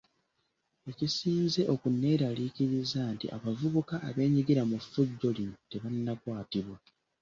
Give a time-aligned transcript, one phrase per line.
[0.89, 6.77] Ekisinze okunneeraliikiriza nti abavubuka abeenyigira mu ffujjo lino bo tebannakwatibwa.